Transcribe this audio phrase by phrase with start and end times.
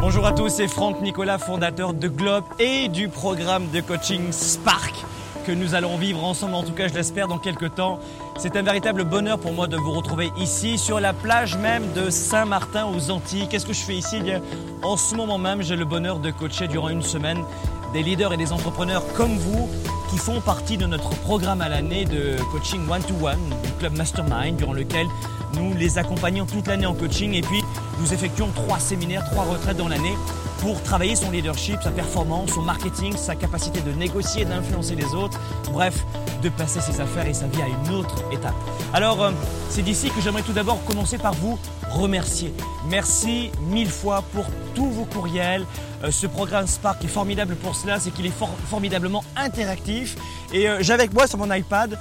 [0.00, 5.04] Bonjour à tous, c'est Franck Nicolas, fondateur de Globe et du programme de coaching Spark
[5.46, 7.98] que nous allons vivre ensemble, en tout cas je l'espère, dans quelques temps.
[8.38, 12.08] C'est un véritable bonheur pour moi de vous retrouver ici, sur la plage même de
[12.08, 13.46] Saint-Martin aux Antilles.
[13.48, 14.16] Qu'est-ce que je fais ici?
[14.26, 14.38] Eh
[14.82, 17.44] En ce moment même, j'ai le bonheur de coacher durant une semaine
[17.92, 19.68] des leaders et des entrepreneurs comme vous
[20.10, 24.72] qui font partie de notre programme à l'année de coaching one-to-one du club Mastermind, durant
[24.72, 25.06] lequel
[25.54, 27.62] nous les accompagnons toute l'année en coaching et puis
[28.00, 30.14] nous effectuons trois séminaires, trois retraites dans l'année
[30.60, 35.38] pour travailler son leadership, sa performance, son marketing, sa capacité de négocier, d'influencer les autres,
[35.70, 36.04] bref,
[36.42, 38.54] de passer ses affaires et sa vie à une autre étape.
[38.92, 39.30] Alors, euh,
[39.68, 41.58] c'est d'ici que j'aimerais tout d'abord commencer par vous
[41.90, 42.52] remercier.
[42.88, 45.66] Merci mille fois pour tous vos courriels.
[46.02, 48.32] Euh, ce programme Spark est formidable pour cela, c'est qu'il est
[48.70, 50.16] formidablement interactif.
[50.52, 51.98] Et euh, j'ai avec moi sur mon iPad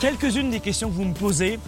[0.00, 1.58] quelques-unes des questions que vous me posez.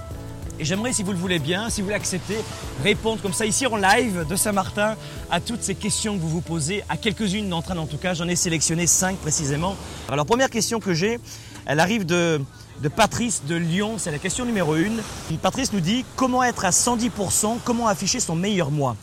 [0.58, 2.38] Et j'aimerais, si vous le voulez bien, si vous l'acceptez,
[2.82, 4.96] répondre comme ça ici en live de Saint-Martin
[5.30, 8.14] à toutes ces questions que vous vous posez, à quelques-unes d'entre elles en tout cas.
[8.14, 9.76] J'en ai sélectionné cinq précisément.
[10.08, 11.18] Alors, première question que j'ai,
[11.66, 12.40] elle arrive de,
[12.82, 13.96] de Patrice de Lyon.
[13.98, 15.02] C'est la question numéro une.
[15.42, 18.96] Patrice nous dit comment être à 110%, comment afficher son meilleur mois.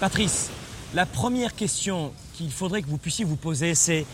[0.00, 0.48] Patrice,
[0.94, 4.06] la première question qu'il faudrait que vous puissiez vous poser, c'est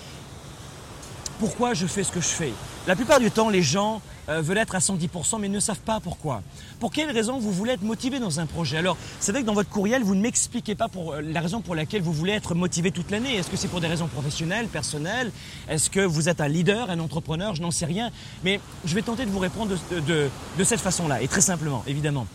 [1.43, 2.53] pourquoi je fais ce que je fais
[2.87, 5.99] La plupart du temps, les gens euh, veulent être à 110% mais ne savent pas
[5.99, 6.41] pourquoi.
[6.79, 8.77] Pour quelle raison vous voulez être motivé dans un projet?
[8.77, 11.75] Alors, c'est vrai que dans votre courriel, vous ne m'expliquez pas euh, la raison pour
[11.75, 13.35] laquelle vous voulez être motivé toute l'année.
[13.35, 15.33] Est-ce que c'est pour des raisons professionnelles, personnelles?
[15.69, 17.57] Est-ce que vous êtes un leader, un entrepreneur?
[17.57, 18.13] Je n'en sais rien.
[18.45, 22.29] Mais je vais tenter de vous répondre de cette façon-là, et très simplement, évidemment.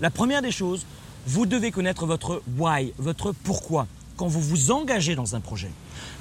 [0.00, 0.84] La première des choses,
[1.28, 3.86] vous devez connaître votre why, votre pourquoi
[4.18, 5.70] quand vous vous engagez dans un projet,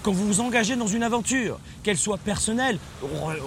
[0.03, 2.77] quand vous vous engagez dans une aventure, qu'elle soit personnelle,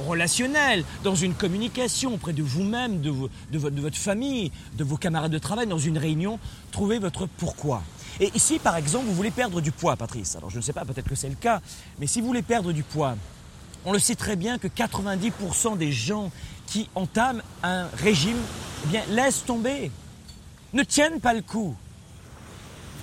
[0.06, 3.10] relationnelle, dans une communication auprès de vous-même, de,
[3.58, 6.40] votre famille, de vos camarades de travail, dans une réunion,
[6.72, 7.82] trouvez votre pourquoi.
[8.18, 10.34] Et ici, par exemple, vous voulez perdre du poids, Patrice.
[10.34, 11.62] Alors je ne sais pas, peut-être que c'est le cas,
[12.00, 13.16] mais si vous voulez perdre du poids,
[13.84, 16.33] on le sait très bien que 90% des gens
[16.66, 18.36] qui entament un régime,
[18.84, 19.92] eh bien, laissent tomber,
[20.72, 21.77] ne tiennent pas le coup.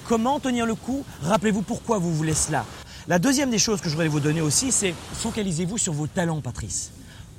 [0.07, 1.03] Comment tenir le coup?
[1.21, 2.65] Rappelez-vous pourquoi vous voulez cela.
[3.09, 6.39] La deuxième des choses que je voudrais vous donner aussi, c'est focalisez-vous sur vos talents,
[6.39, 6.91] Patrice.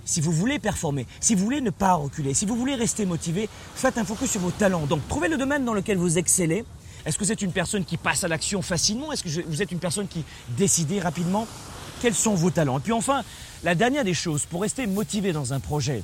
[0.04, 3.48] Si vous voulez performer, si vous voulez ne pas reculer, si vous voulez rester motivé,
[3.74, 4.84] faites un focus sur vos talents.
[4.84, 6.62] Donc, trouvez le domaine dans lequel vous excellez.
[7.06, 9.12] Est-ce que vous êtes une personne qui passe à l'action facilement?
[9.12, 11.46] Est-ce que vous êtes une personne qui décide rapidement?
[12.02, 12.78] Quels sont vos talents?
[12.78, 13.22] Et puis enfin,
[13.64, 16.02] la dernière des choses, pour rester motivé dans un projet,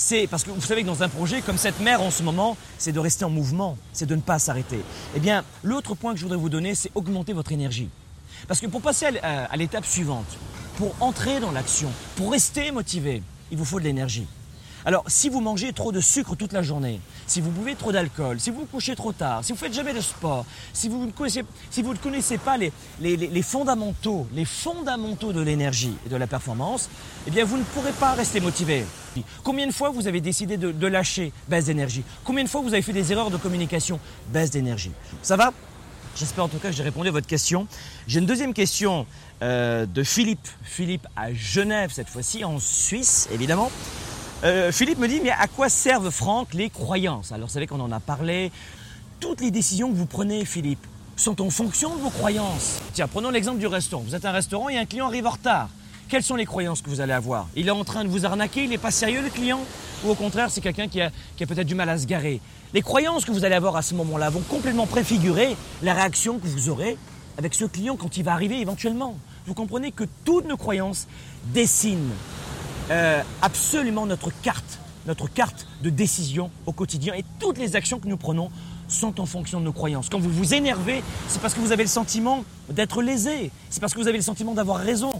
[0.00, 2.56] c'est parce que vous savez que dans un projet comme cette mer en ce moment,
[2.78, 4.80] c'est de rester en mouvement, c'est de ne pas s'arrêter.
[5.14, 7.90] Eh bien, l'autre point que je voudrais vous donner, c'est augmenter votre énergie.
[8.48, 10.38] Parce que pour passer à l'étape suivante,
[10.76, 13.22] pour entrer dans l'action, pour rester motivé,
[13.52, 14.26] il vous faut de l'énergie.
[14.84, 18.40] Alors, si vous mangez trop de sucre toute la journée, si vous buvez trop d'alcool,
[18.40, 21.12] si vous vous couchez trop tard, si vous faites jamais de sport, si vous ne
[21.12, 26.88] connaissez, pas les, fondamentaux, les fondamentaux de l'énergie et de la performance,
[27.26, 28.86] eh bien, vous ne pourrez pas rester motivé.
[29.42, 32.02] Combien de fois vous avez décidé de, de lâcher baisse d'énergie?
[32.24, 34.00] Combien de fois vous avez fait des erreurs de communication?
[34.32, 34.92] Baisse d'énergie.
[35.22, 35.52] Ça va?
[36.16, 37.66] J'espère en tout cas que j'ai répondu à votre question.
[38.06, 39.06] J'ai une deuxième question
[39.42, 40.48] euh, de Philippe.
[40.62, 43.70] Philippe à Genève cette fois-ci, en Suisse évidemment.
[44.42, 47.30] Euh, Philippe me dit, mais à quoi servent, Franck, les croyances?
[47.30, 48.50] Alors, vous savez qu'on en a parlé.
[49.20, 52.78] Toutes les décisions que vous prenez, Philippe, sont en fonction de vos croyances.
[52.94, 54.02] Tiens, prenons l'exemple du restaurant.
[54.02, 55.68] Vous êtes un restaurant et un client arrive en retard.
[56.08, 57.48] Quelles sont les croyances que vous allez avoir?
[57.54, 59.60] Il est en train de vous arnaquer, il n'est pas sérieux le client?
[60.04, 62.40] Ou au contraire, c'est quelqu'un qui a, qui a peut-être du mal à se garer?
[62.72, 66.46] Les croyances que vous allez avoir à ce moment-là vont complètement préfigurer la réaction que
[66.46, 66.96] vous aurez
[67.36, 69.16] avec ce client quand il va arriver éventuellement.
[69.46, 71.06] Vous comprenez que toutes nos croyances
[71.52, 72.12] dessinent
[72.90, 78.08] euh, absolument notre carte, notre carte de décision au quotidien et toutes les actions que
[78.08, 78.50] nous prenons
[78.88, 80.08] sont en fonction de nos croyances.
[80.08, 83.94] Quand vous vous énervez, c'est parce que vous avez le sentiment d'être lésé, c'est parce
[83.94, 85.12] que vous avez le sentiment d'avoir raison.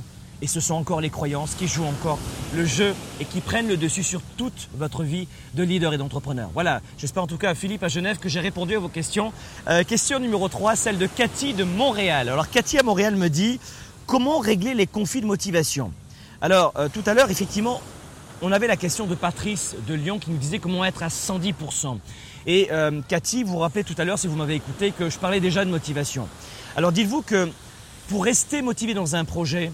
[0.42, 2.18] Et ce sont encore les croyances qui jouent encore
[2.54, 6.48] le jeu et qui prennent le dessus sur toute votre vie de leader et d'entrepreneur.
[6.54, 9.32] Voilà, j'espère en tout cas à Philippe à Genève que j'ai répondu à vos questions.
[9.68, 12.30] Euh, question numéro 3, celle de Cathy de Montréal.
[12.30, 13.60] Alors Cathy à Montréal me dit
[14.06, 15.92] comment régler les conflits de motivation?
[16.40, 17.82] Alors, euh, tout à l'heure, effectivement,
[18.42, 21.98] on avait la question de Patrice de Lyon qui nous disait comment être à 110%.
[22.46, 25.18] Et euh, Cathy, vous vous rappelez tout à l'heure, si vous m'avez écouté, que je
[25.18, 26.26] parlais déjà de motivation.
[26.76, 27.50] Alors dites-vous que
[28.08, 29.70] pour rester motivé dans un projet,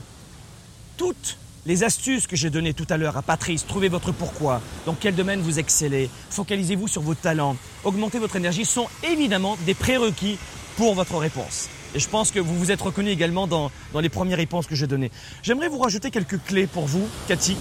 [0.96, 4.94] toutes les astuces que j'ai données tout à l'heure à Patrice, trouvez votre pourquoi, dans
[4.94, 10.38] quel domaine vous excellez, focalisez-vous sur vos talents, augmentez votre énergie, sont évidemment des prérequis
[10.76, 11.68] pour votre réponse.
[11.96, 14.86] Et je pense que vous vous êtes reconnu également dans, les premières réponses que j'ai
[14.86, 15.10] données.
[15.42, 17.56] J'aimerais vous rajouter quelques clés pour vous, Cathy.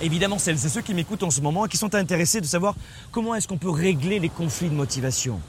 [0.00, 2.76] Évidemment, celles et ceux qui m'écoutent en ce moment et qui sont intéressés de savoir
[3.10, 5.40] comment est-ce qu'on peut régler les conflits de motivation.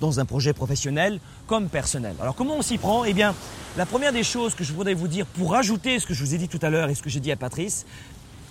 [0.00, 2.14] dans un projet professionnel comme personnel.
[2.20, 3.04] Alors comment on s'y prend?
[3.04, 3.34] Eh bien,
[3.78, 6.34] la première des choses que je voudrais vous dire pour ajouter ce que je vous
[6.34, 7.86] ai dit tout à l'heure et ce que j'ai dit à Patrice,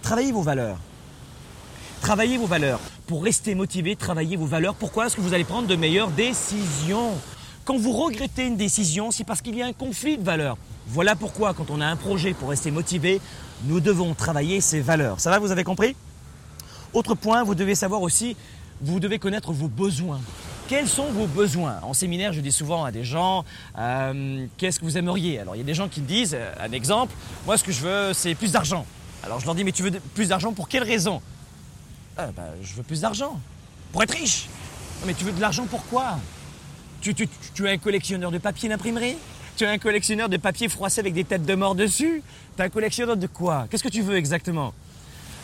[0.02, 0.78] travaillez vos valeurs.
[2.00, 2.80] Travaillez vos valeurs.
[3.06, 4.74] Pour rester motivé, travaillez vos valeurs.
[4.74, 7.12] Pourquoi Parce que vous allez prendre de meilleures décisions?
[7.64, 10.58] Quand vous regrettez une décision, c'est parce qu'il y a un conflit de valeurs.
[10.88, 13.22] Voilà pourquoi, quand on a un projet pour rester motivé,
[13.66, 15.20] nous devons travailler ces valeurs.
[15.20, 15.96] Ça va, vous avez compris?
[16.94, 18.36] Autre point, vous devez savoir aussi,
[18.82, 20.20] vous devez connaître vos besoins.
[20.68, 21.80] Quels sont vos besoins?
[21.84, 23.46] En séminaire, je dis souvent à des gens,
[23.78, 25.40] euh, qu'est-ce que vous aimeriez?
[25.40, 27.14] Alors, il y a des gens qui me disent, euh, un exemple,
[27.46, 28.86] moi, ce que je veux, c'est plus d'argent.
[29.24, 31.22] Alors, je leur dis, mais tu veux plus d'argent pour quelle raison?
[32.18, 33.40] Ah, bah, Je veux plus d'argent.
[33.92, 34.48] Pour être riche.
[35.06, 36.18] Mais tu veux de l'argent pourquoi
[37.02, 39.18] tu, es un collectionneur de papier d'imprimerie?
[39.58, 42.24] Tu es un collectionneur de papier froissé avec des têtes de mort dessus?
[42.56, 43.68] Tu un collectionneur de quoi?
[43.70, 44.74] Qu'est-ce que tu veux exactement?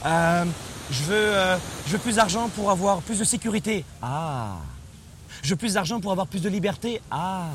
[0.06, 0.46] Euh,
[0.92, 1.58] je, veux, euh,
[1.88, 3.84] je veux plus d'argent pour avoir plus de sécurité.
[4.02, 4.58] Ah.
[5.42, 7.02] Je veux plus d'argent pour avoir plus de liberté.
[7.12, 7.50] Ah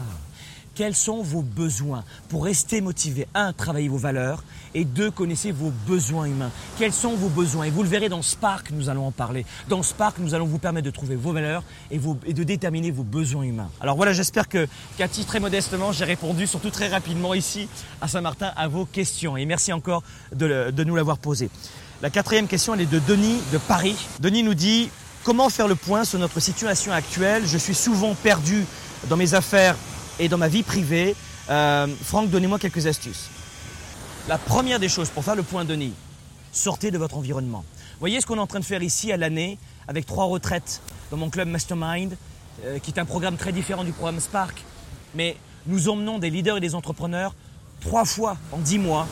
[0.74, 3.26] quels sont vos besoins pour rester motivé?
[3.34, 4.42] Un, travaillez vos valeurs
[4.74, 6.50] et deux, connaissez vos besoins humains.
[6.78, 7.64] Quels sont vos besoins?
[7.64, 9.44] Et vous le verrez dans Spark, nous allons en parler.
[9.69, 13.42] Dans Spark, nous allons vous permettre de trouver vos valeurs et, de déterminer vos besoins
[13.42, 13.70] humains.
[13.80, 14.66] Alors voilà, j'espère que,
[14.96, 17.69] Cathy, très modestement, j'ai répondu, surtout très rapidement ici
[18.00, 19.36] à Saint-Martin, à vos questions.
[19.36, 20.02] Et merci encore
[20.34, 21.50] de, nous l'avoir posé.
[22.00, 23.96] La quatrième question, elle est de Denis de Paris.
[24.20, 24.90] Denis nous dit
[25.24, 27.44] Comment faire le point sur notre situation actuelle?
[27.46, 28.64] Je suis souvent perdu
[29.08, 29.76] dans mes affaires
[30.18, 31.14] et dans ma vie privée.
[31.50, 33.28] Euh, Franck, donnez-moi quelques astuces.
[34.28, 35.94] La première des choses pour faire le point Denis,
[36.52, 37.64] sortez de votre environnement.
[37.98, 40.80] Voyez ce qu'on est en train de faire ici à l'année avec trois retraites
[41.10, 42.16] dans mon club Mastermind,
[42.64, 44.62] euh, qui est un programme très différent du programme Spark.
[45.14, 45.36] Mais
[45.66, 47.34] nous emmenons des leaders et des entrepreneurs
[47.80, 49.08] trois fois en dix mois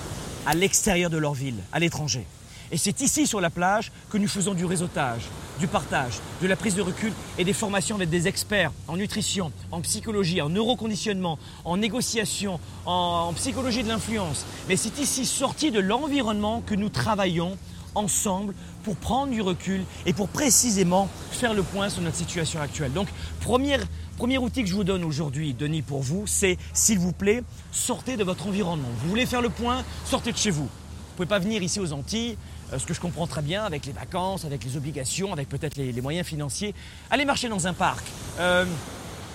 [0.46, 2.24] à l'extérieur de leur ville, à l'étranger.
[2.72, 5.22] Et c'est ici sur la plage que nous faisons du réseautage,
[5.60, 9.52] du partage, de la prise de recul et des formations avec des experts en nutrition,
[9.70, 14.46] en psychologie, en neuroconditionnement, en négociation, en, psychologie de l'influence.
[14.68, 17.58] Mais c'est ici sorti de l'environnement que nous travaillons
[17.94, 18.54] ensemble
[18.84, 22.92] pour prendre du recul et pour précisément faire le point sur notre situation actuelle.
[22.92, 23.08] Donc,
[23.40, 23.76] premier,
[24.16, 28.16] premier outil que je vous donne aujourd'hui, Denis, pour vous, c'est, s'il vous plaît, sortez
[28.16, 28.88] de votre environnement.
[29.02, 30.64] Vous voulez faire le point, sortez de chez vous.
[30.64, 32.38] Vous ne pouvez pas venir ici aux Antilles
[32.78, 36.00] ce que je comprends très bien avec les vacances, avec les obligations, avec peut-être les,
[36.00, 36.74] moyens financiers.
[37.10, 38.04] Allez marcher dans un parc.
[38.38, 38.64] Euh,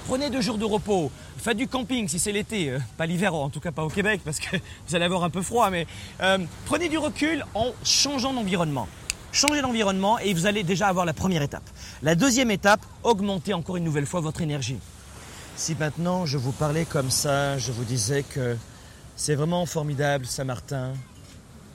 [0.08, 1.12] prenez deux jours de repos.
[1.38, 4.22] Faites du camping si c'est l'été, euh, pas l'hiver, en tout cas pas au Québec
[4.24, 5.70] parce que vous allez avoir un peu froid.
[5.70, 5.88] Mais
[6.66, 8.88] prenez du recul en changeant d'environnement.
[9.36, 11.70] Changez d'environnement et vous allez déjà avoir la première étape.
[12.02, 14.78] La deuxième étape, augmentez encore une nouvelle fois votre énergie.
[15.58, 18.56] Si maintenant je vous parlais comme ça, je vous disais que
[19.18, 20.94] c'est vraiment formidable Saint-Martin,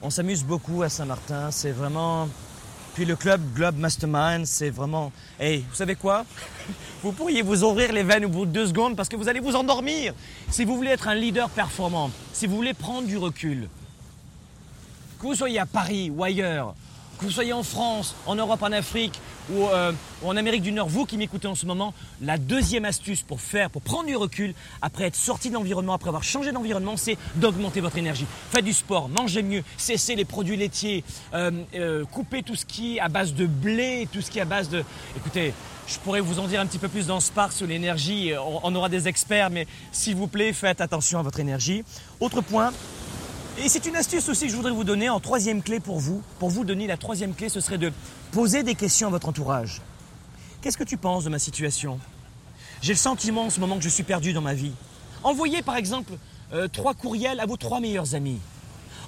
[0.03, 1.51] on s'amuse beaucoup à Saint-Martin.
[1.51, 2.29] C'est vraiment.
[2.95, 5.13] Puis le club Globe Mastermind, c'est vraiment.
[5.39, 6.25] Hey, vous savez quoi?
[7.03, 9.41] Vous pourriez vous ouvrir les veines au bout de deux secondes parce que vous allez
[9.41, 10.13] vous endormir.
[10.51, 13.71] Si vous voulez être un leader performant, si vous voulez prendre du recul,
[15.19, 16.75] que vous soyez à Paris ou ailleurs,
[17.19, 19.19] que vous soyez en France, en Europe, en Afrique
[19.53, 19.93] euh,
[20.23, 23.41] ou, en Amérique du Nord, vous qui m'écoutez en ce moment, la deuxième astuce pour
[23.41, 27.17] faire, pour prendre du recul, après être sorti de l'environnement, après avoir changé d'environnement, c'est
[27.37, 28.27] d'augmenter votre énergie.
[28.51, 31.05] Faites du sport, mangez mieux, cessez les produits laitiers,
[31.35, 34.43] euh, euh, coupez tout ce qui est à base de blé, tout ce qui est
[34.43, 34.85] à base de...
[35.17, 35.53] Écoutez,
[35.87, 38.33] je pourrais vous en dire un petit peu plus dans Spark sur l'énergie,
[38.63, 41.83] on aura des experts, mais s'il vous plaît, faites attention à votre énergie.
[42.21, 42.73] Autre point,
[43.59, 46.23] et c'est une astuce aussi que je voudrais vous donner en troisième clé pour vous.
[46.39, 47.93] Pour vous, Denis, la troisième clé, ce serait de
[48.33, 49.81] poser des questions à votre entourage.
[50.63, 51.99] Qu'est-ce que tu penses de ma situation?
[52.83, 54.73] J'ai le sentiment en ce moment que je suis perdu dans ma vie.
[55.23, 56.13] Envoyez par exemple
[56.53, 58.39] euh, trois courriels à vos trois meilleurs amis.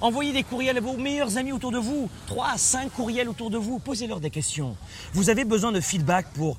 [0.01, 2.09] Envoyez des courriels à vos meilleurs amis autour de vous.
[2.27, 3.79] Trois à cinq courriels autour de vous.
[3.79, 4.75] Posez-leur des questions.
[5.13, 6.57] Vous avez besoin de feedback pour,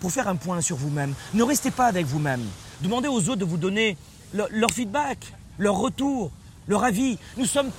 [0.00, 1.14] pour faire un point sur vous-même.
[1.32, 2.42] Ne restez pas avec vous-même.
[2.82, 3.96] Demandez aux autres de vous donner
[4.32, 6.30] leur feedback, leur retour,
[6.68, 7.18] leur avis.
[7.36, 7.70] Nous sommes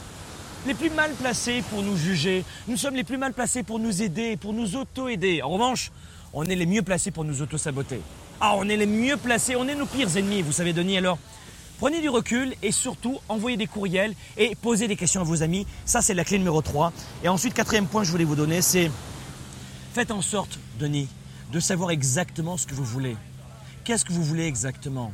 [0.65, 2.43] les plus mal placés pour nous juger.
[2.67, 5.41] Nous sommes les plus mal placés pour nous aider, pour nous auto-aider.
[5.41, 5.91] En revanche,
[6.33, 8.01] on est les mieux placés pour nous auto-saboter.
[8.41, 10.97] Ah, on est les mieux placés, on est nos pires ennemis, vous savez, Denis.
[10.97, 11.17] Alors,
[11.79, 15.65] prenez du recul et surtout, envoyez des courriels et posez des questions à vos amis.
[15.85, 16.91] Ça, c'est la clé numéro 3.
[17.23, 18.91] Et ensuite, quatrième point que je voulais vous donner, c'est
[19.93, 21.07] faites en sorte, Denis,
[21.53, 23.15] de savoir exactement ce que vous voulez.
[23.85, 25.13] Qu'est-ce que vous voulez exactement?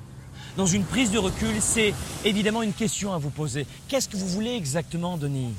[0.57, 1.93] Dans une prise de recul, c'est
[2.25, 3.65] évidemment une question à vous poser.
[3.87, 5.53] Qu'est-ce que vous voulez exactement, Denis?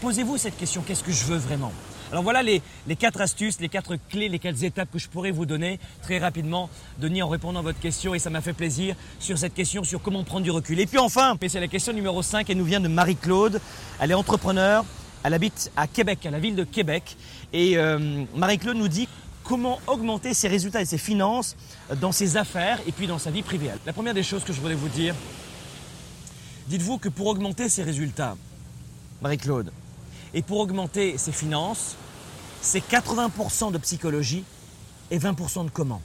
[0.00, 1.72] Posez-vous cette question, qu'est-ce que je veux vraiment?
[2.12, 2.62] Alors voilà les,
[2.96, 6.70] quatre astuces, les quatre clés, les quatre étapes que je pourrais vous donner très rapidement,
[7.00, 8.14] Denis, en répondant à votre question.
[8.14, 10.78] Et ça m'a fait plaisir sur cette question sur comment prendre du recul.
[10.78, 13.60] Et puis enfin, c'est la question numéro 5, elle nous vient de Marie-Claude.
[13.98, 14.84] Elle est entrepreneur,
[15.24, 17.16] elle habite à Québec, à la ville de Québec.
[17.52, 19.08] Et euh, Marie-Claude nous dit
[19.46, 21.56] comment augmenter ses résultats et ses finances
[22.00, 23.70] dans ses affaires et puis dans sa vie privée.
[23.86, 25.14] La première des choses que je voulais vous dire,
[26.68, 28.36] dites-vous que pour augmenter ses résultats,
[29.22, 29.72] Marie-Claude,
[30.34, 31.96] et pour augmenter ses finances,
[32.60, 34.44] c'est 80% de psychologie
[35.10, 36.02] et 20% de comment.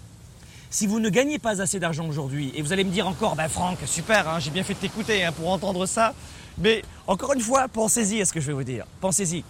[0.69, 3.49] Si vous ne gagnez pas assez d'argent aujourd'hui, et vous allez me dire encore, ben
[3.49, 6.13] Franck, super, hein, j'ai bien fait de t'écouter hein, pour entendre ça,
[6.57, 8.85] mais encore une fois, pensez-y à ce que je vais vous dire.
[9.01, 9.43] Pensez-y.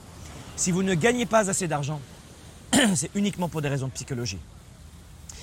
[0.56, 2.00] Si vous ne gagnez pas assez d'argent,
[2.96, 4.40] c'est uniquement pour des raisons de psychologie.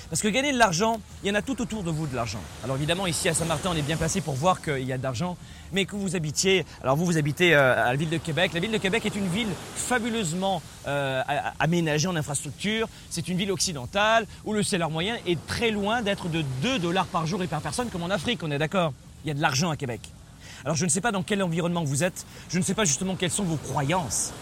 [0.09, 2.39] Parce que gagner de l'argent, il y en a tout autour de vous de l'argent.
[2.63, 5.03] Alors évidemment, ici à Saint-Martin, on est bien placé pour voir qu'il y a de
[5.03, 5.37] l'argent,
[5.71, 8.51] mais que vous habitiez, alors vous, vous habitez euh, à la ville de Québec.
[8.55, 11.21] La ville de Québec est une ville fabuleusement euh,
[11.59, 12.89] aménagée en infrastructure.
[13.11, 17.05] C'est une ville occidentale où le salaire moyen est très loin d'être de 2 dollars
[17.05, 18.93] par jour et par personne comme en Afrique, on est d'accord?
[19.23, 20.01] Il y a de l'argent à Québec.
[20.65, 23.15] Alors je ne sais pas dans quel environnement vous êtes, je ne sais pas justement
[23.15, 24.33] quelles sont vos croyances.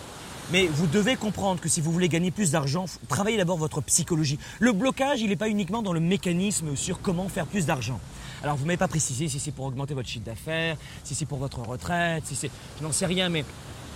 [0.51, 4.39] Mais vous devez comprendre que si vous voulez gagner plus d'argent, travaillez d'abord votre psychologie.
[4.60, 8.00] Le blocage, il n'est pas uniquement dans le mécanisme sur comment faire plus d'argent.
[8.44, 11.25] Alors vous ne m'avez pas précisé si c'est pour augmenter votre chiffre d'affaires, si c'est
[11.25, 12.50] pour votre retraite, si c'est...
[12.80, 13.44] Je n'en sais rien, mais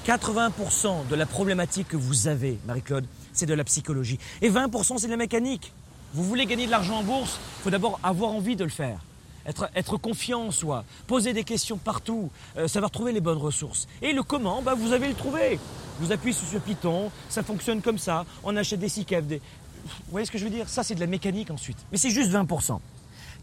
[0.05, 4.19] 80% de la problématique que vous avez, Marie-Claude, c'est de la psychologie.
[4.41, 5.71] Et 20% c'est de la mécanique.
[6.13, 8.99] Vous voulez gagner de l'argent en bourse, il faut d'abord avoir envie de le faire.
[9.45, 13.87] Être, être, confiant en soi, poser des questions partout, euh, savoir trouver les bonnes ressources.
[14.01, 15.59] Et le comment, bah, vous avez le trouvé.
[16.01, 19.37] Vous appuyez sur ce piton, ça fonctionne comme ça, on achète des CICF, des...
[19.85, 20.67] Vous voyez ce que je veux dire?
[20.67, 21.77] Ça, c'est de la mécanique ensuite.
[21.91, 22.79] Mais c'est juste 20%.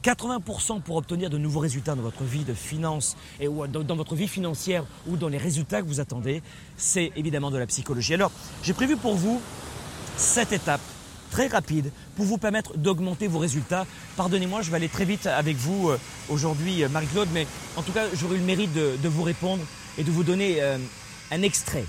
[0.03, 4.29] 80% pour obtenir de nouveaux résultats dans votre vie de finance et dans votre vie
[4.29, 6.43] financière ou dans les résultats que vous attendez,
[6.77, 8.15] c'est évidemment de la psychologie.
[8.15, 9.41] Alors, j'ai prévu pour vous
[10.17, 10.81] cette étape
[11.31, 13.87] très rapide pour vous permettre d'augmenter vos résultats.
[14.17, 15.99] Pardonnez-moi, je vais aller très vite avec vous euh,
[16.29, 17.47] aujourd'hui, euh, Marie-Claude, mais
[17.77, 19.63] en tout cas, j'aurai eu le mérite de, vous répondre
[19.97, 20.79] et de vous donner euh,
[21.31, 21.85] un extrait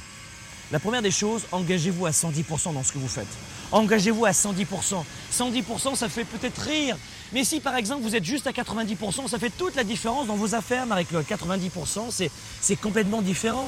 [0.72, 3.28] la première des choses, engagez-vous à 110% dans ce que vous faites.
[3.72, 5.04] Engagez-vous à 110%.
[5.34, 6.96] 110%, ça fait peut-être rire.
[7.34, 10.36] Mais si par exemple vous êtes juste à 90%, ça fait toute la différence dans
[10.36, 11.26] vos affaires, Marie-Claude.
[11.26, 12.30] 90%,
[12.62, 13.68] c'est complètement différent.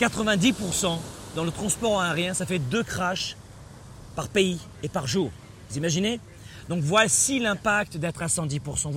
[0.00, 0.98] 90%
[1.34, 3.36] dans le transport aérien, ça fait deux crashs
[4.14, 5.30] par pays et par jour.
[5.70, 6.20] Vous imaginez?
[6.68, 8.90] Donc voici l'impact d'être à 110%.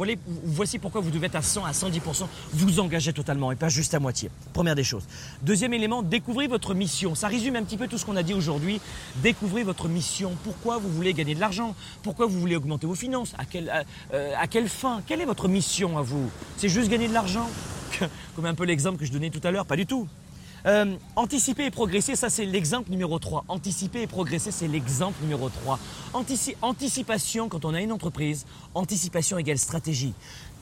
[0.45, 3.93] Voici pourquoi vous devez être à 100, à 110%, vous engager totalement et pas juste
[3.93, 4.29] à moitié.
[4.53, 5.03] Première des choses.
[5.41, 7.15] Deuxième élément, découvrez votre mission.
[7.15, 8.81] Ça résume un petit peu tout ce qu'on a dit aujourd'hui.
[9.17, 10.35] Découvrez votre mission.
[10.43, 11.75] Pourquoi vous voulez gagner de l'argent?
[12.03, 13.33] Pourquoi vous voulez augmenter vos finances?
[13.37, 13.43] À,
[14.13, 15.01] euh, à quelle fin?
[15.05, 16.29] Quelle est votre mission à vous?
[16.57, 17.49] C'est juste gagner de l'argent?
[18.35, 20.07] Comme un peu l'exemple que je donnais tout à l'heure Pas du tout.
[20.65, 23.45] Euh, anticiper et progresser, ça c'est l'exemple numéro 3.
[23.47, 25.79] Anticiper et progresser, c'est l'exemple numéro 3.
[26.61, 30.13] anticipation, quand on a une entreprise, anticipation égale stratégie.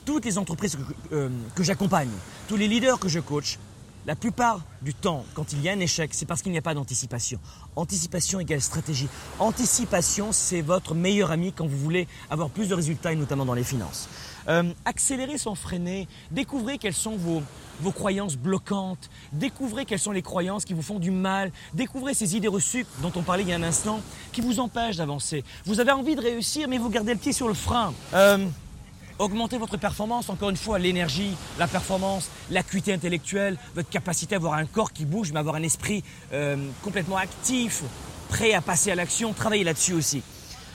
[0.04, 2.10] Toutes les entreprises que, euh, que j'accompagne,
[2.48, 3.58] tous les leaders que je coach,
[4.08, 6.62] la plupart du temps, quand il y a un échec, c'est parce qu'il n'y a
[6.62, 7.38] pas d'anticipation.
[7.76, 9.06] Anticipation égale stratégie.
[9.38, 13.52] Anticipation, c'est votre meilleur ami quand vous voulez avoir plus de résultats, et notamment dans
[13.52, 14.08] les finances.
[14.48, 17.42] Euh, accélérer sans freiner, découvrez quelles sont vos,
[17.82, 22.34] vos croyances bloquantes, découvrez quelles sont les croyances qui vous font du mal, découvrez ces
[22.34, 24.00] idées reçues dont on parlait il y a un instant,
[24.32, 25.44] qui vous empêchent d'avancer.
[25.66, 27.92] Vous avez envie de réussir, mais vous gardez le pied sur le frein.
[28.14, 28.38] Euh,
[29.18, 34.54] augmentez votre performance, encore une fois, l'énergie, la performance, l'acuité intellectuelle, votre capacité à avoir
[34.54, 37.82] un corps qui bouge, mais avoir un esprit euh, complètement actif,
[38.28, 40.22] prêt à passer à l'action, travaillez là-dessus aussi.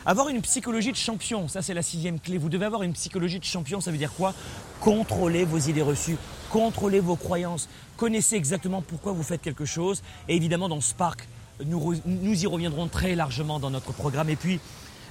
[0.06, 2.38] Avoir une psychologie de champion, ça c'est la sixième clé.
[2.38, 4.34] Vous devez avoir une psychologie de champion, ça veut dire quoi?
[4.82, 6.18] Contrôlez vos idées reçues,
[6.50, 10.04] contrôlez vos croyances, connaissez exactement pourquoi vous faites quelque chose.
[10.28, 11.26] Et évidemment, dans Spark,
[11.66, 14.30] nous, y reviendrons très largement dans notre programme.
[14.30, 14.60] Et puis,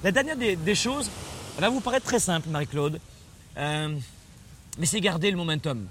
[0.03, 1.09] la dernière des, choses,
[1.57, 2.99] va vous paraître très simple, Marie-Claude,
[3.57, 3.95] euh,
[4.77, 5.85] mais c'est garder le momentum.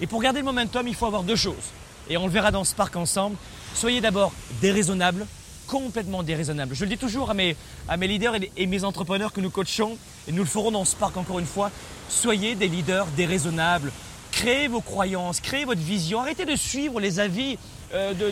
[0.00, 1.72] Et pour garder le momentum, il faut avoir deux choses.
[2.08, 3.36] Et on le verra dans Spark ensemble.
[3.74, 5.26] Soyez d'abord déraisonnable,
[5.66, 6.74] complètement déraisonnable.
[6.74, 7.56] Je le dis toujours à mes,
[8.00, 11.46] leaders et, mes entrepreneurs que nous coachons, et nous le ferons dans Spark encore une
[11.46, 11.70] fois,
[12.08, 13.92] soyez des leaders déraisonnables.
[14.30, 17.58] Créez vos croyances, créez votre vision, arrêtez de suivre les avis
[17.92, 18.30] euh, de,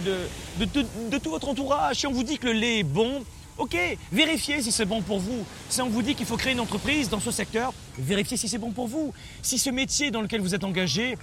[0.65, 1.97] de, tout votre entourage.
[1.97, 3.25] Si on vous dit que le lait est bon,
[3.59, 3.77] ok,
[4.13, 5.45] vérifiez si c'est bon pour vous.
[5.69, 8.59] Si on vous dit qu'il faut créer une entreprise dans ce secteur, vérifiez si c'est
[8.59, 9.13] bon pour vous.
[9.43, 11.17] Si ce métier dans lequel vous êtes engagé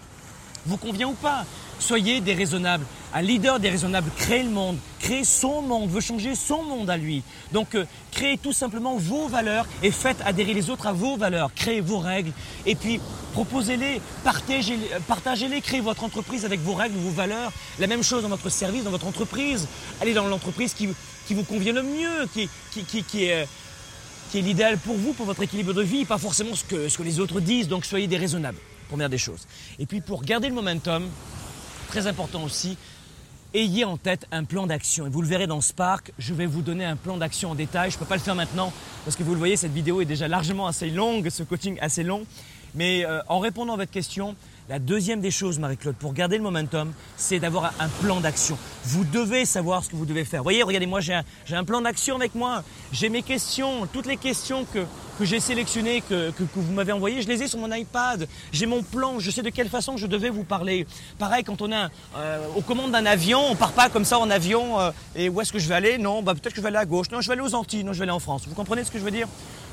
[0.66, 1.46] vous convient ou pas.
[1.80, 2.86] Soyez déraisonnables.
[3.14, 7.24] Un leader déraisonnable crée le monde, crée son monde, veut changer son monde à lui.
[7.52, 11.54] Donc euh, créez tout simplement vos valeurs et faites adhérer les autres à vos valeurs.
[11.54, 12.32] Créez vos règles
[12.66, 13.00] et puis
[13.34, 17.52] proposez-les, partagez-les, partagez-les créez votre entreprise avec vos règles, vos valeurs.
[17.80, 19.68] La même chose dans votre service, dans votre entreprise.
[20.02, 20.90] Allez dans l'entreprise qui,
[21.28, 23.48] qui vous convient le mieux, qui, qui, qui, est
[24.34, 26.98] qui est l'idéal pour vous, pour votre équilibre de vie, pas forcément ce que, ce
[26.98, 28.58] que les autres disent, donc soyez déraisonnables.
[28.90, 29.46] Première des choses.
[29.78, 31.08] Et puis pour garder le momentum,
[31.88, 32.76] très important aussi,
[33.54, 35.06] ayez en tête un plan d'action.
[35.06, 37.92] Et vous le verrez dans Spark, je vais vous donner un plan d'action en détail.
[37.92, 38.74] Je ne peux pas le faire maintenant
[39.06, 42.02] parce que vous le voyez, cette vidéo est déjà largement assez longue, ce coaching assez
[42.02, 42.26] long.
[42.74, 44.36] Mais euh, en répondant à votre question,
[44.70, 48.58] la deuxième des choses, Marie-Claude, pour garder le momentum, c'est d'avoir un plan d'action.
[48.86, 50.40] Vous devez savoir ce que vous devez faire.
[50.40, 51.14] Vous voyez, regardez, moi j'ai
[51.52, 52.64] un, plan d'action avec moi.
[52.94, 54.86] J'ai mes questions, toutes les questions que,
[55.22, 58.28] j'ai sélectionnées, que, vous m'avez envoyées, je les ai sur mon iPad.
[58.54, 60.88] J'ai mon plan, je sais de quelle façon je devais vous parler.
[61.20, 64.30] Pareil, quand on est euh, aux commandes d'un avion, on part pas comme ça en
[64.30, 64.80] avion.
[64.80, 65.98] Euh, et où est-ce que je vais aller?
[65.98, 67.12] Non, bah, peut-être que je vais aller à gauche.
[67.12, 67.84] Non, je vais aller aux Antilles.
[67.84, 68.44] Non, je vais aller en France.
[68.48, 69.28] Vous comprenez ce que je veux dire?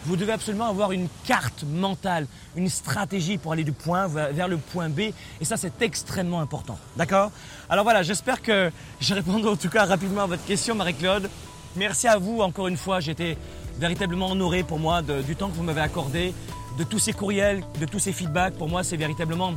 [0.06, 2.26] Vous devez absolument avoir une carte mentale,
[2.56, 5.00] une stratégie pour aller du point vers le point B.
[5.40, 6.78] Et ça, c'est extrêmement important.
[6.96, 7.30] D'accord?
[7.68, 11.28] Alors voilà, j'espère que j'ai répondu en tout cas rapidement à votre question, Marie-Claude.
[11.76, 13.00] Merci à vous encore une fois.
[13.00, 13.36] Été
[13.78, 16.34] véritablement honoré pour moi du temps que vous m'avez accordé,
[16.78, 18.54] de tous ces courriels, de tous ces feedbacks.
[18.54, 19.52] Pour moi, c'est véritablement,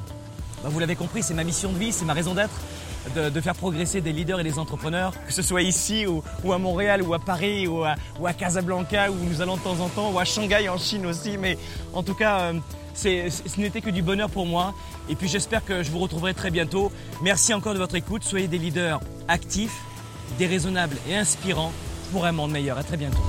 [0.64, 2.54] bah, vous l'avez compris, c'est ma mission de vie, c'est ma raison d'être
[3.16, 7.02] de, faire progresser des leaders et des entrepreneurs, que ce soit ici ou, à Montréal
[7.02, 10.26] ou à Paris ou à, Casablanca où nous allons de temps en temps ou à
[10.26, 11.38] Shanghai en Chine aussi.
[11.38, 11.58] Mais
[11.94, 12.60] en tout cas, euh,
[12.96, 14.74] ce n'était que du bonheur pour moi.
[15.10, 16.92] Et puis j'espère que je vous retrouverai très bientôt.
[17.22, 18.24] Merci encore de votre écoute.
[18.24, 19.82] Soyez des leaders actifs,
[20.38, 21.74] déraisonnables et inspirants
[22.12, 22.78] pour un monde meilleur.
[22.78, 23.20] À très bientôt.